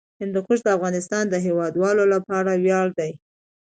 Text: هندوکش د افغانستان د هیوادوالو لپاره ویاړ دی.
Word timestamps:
هندوکش 0.21 0.59
د 0.63 0.67
افغانستان 0.77 1.23
د 1.29 1.35
هیوادوالو 1.45 2.03
لپاره 2.13 2.51
ویاړ 2.63 2.87
دی. 2.99 3.11